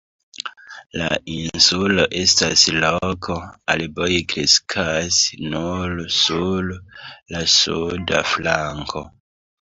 [0.99, 3.35] La insulo estas roka,
[3.73, 5.19] arboj kreskas
[5.51, 6.71] nur sur
[7.35, 9.05] la suda flanko.